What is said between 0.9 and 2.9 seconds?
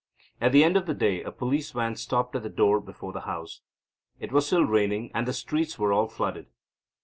day a police van stopped at the door